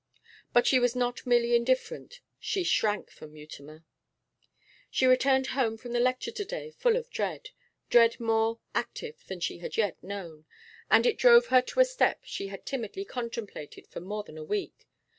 But 0.51 0.65
she 0.65 0.79
was 0.79 0.95
not 0.95 1.27
merely 1.27 1.55
indifferent; 1.55 2.21
she 2.39 2.63
shrank 2.63 3.11
from 3.11 3.33
Mutimer. 3.33 3.85
She 4.89 5.05
returned 5.05 5.45
home 5.53 5.77
from 5.77 5.91
the 5.91 5.99
lecture 5.99 6.31
to 6.31 6.43
day 6.43 6.71
full 6.71 6.95
of 6.95 7.11
dread 7.11 7.49
dread 7.91 8.19
more 8.19 8.59
active 8.73 9.23
than 9.27 9.39
she 9.41 9.59
had 9.59 9.77
yet 9.77 10.01
known. 10.01 10.45
And 10.89 11.05
it 11.05 11.19
drove 11.19 11.49
her 11.53 11.61
to 11.61 11.81
a 11.81 11.85
step 11.85 12.21
she 12.23 12.47
had 12.47 12.65
timidly 12.65 13.05
contemplated 13.05 13.85
for 13.85 13.99
more 13.99 14.23
than 14.23 14.39
a 14.39 14.43
week. 14.43 14.87